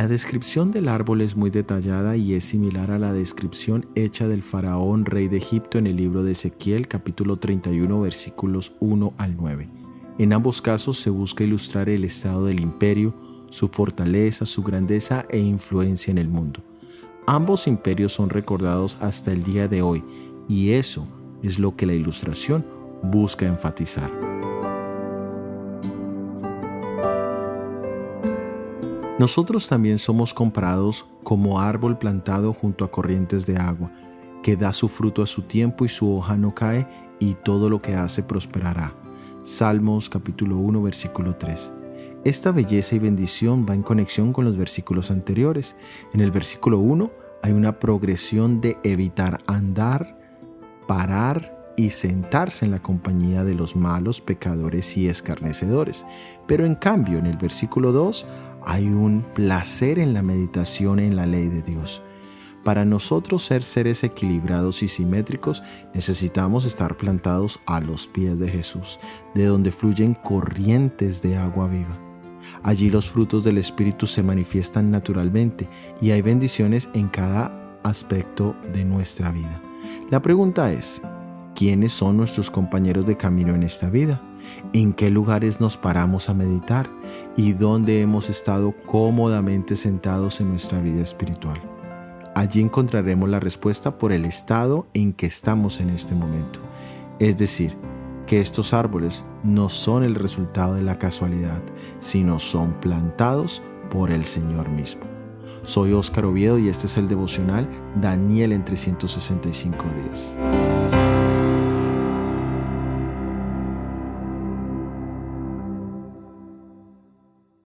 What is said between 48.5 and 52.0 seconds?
de evitar andar, parar y